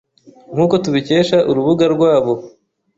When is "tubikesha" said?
0.83-1.37